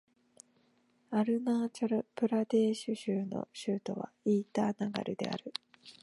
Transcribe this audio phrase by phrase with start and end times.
[1.11, 5.53] アルナーチャル・プラデーシュ州の州都はイーターナガルである